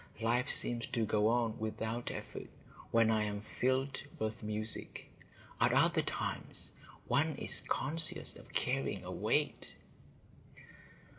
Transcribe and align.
Life 0.21 0.49
seems 0.49 0.87
to 0.87 1.05
go 1.05 1.27
on 1.27 1.59
without 1.59 2.09
effort, 2.09 2.47
when 2.89 3.11
I 3.11 3.21
am 3.25 3.43
filled 3.59 4.01
with 4.17 4.41
music. 4.41 5.07
At 5.59 5.73
other 5.73 6.01
times 6.01 6.73
one 7.07 7.35
is 7.35 7.61
conscious 7.61 8.35
of 8.35 8.51
carrying 8.51 9.03
a 9.03 9.11
weight." 9.11 9.75